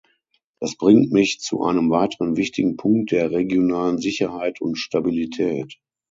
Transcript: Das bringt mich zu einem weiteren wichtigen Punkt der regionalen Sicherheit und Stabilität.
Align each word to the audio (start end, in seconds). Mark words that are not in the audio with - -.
Das 0.59 0.77
bringt 0.77 1.11
mich 1.11 1.41
zu 1.41 1.61
einem 1.61 1.91
weiteren 1.91 2.35
wichtigen 2.35 2.75
Punkt 2.75 3.11
der 3.11 3.29
regionalen 3.29 3.99
Sicherheit 3.99 4.59
und 4.59 4.77
Stabilität. 4.77 5.77